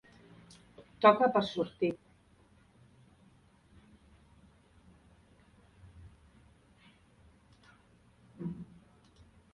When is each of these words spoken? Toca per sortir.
Toca 1.05 1.27
per 1.35 1.43
sortir. 1.49 1.91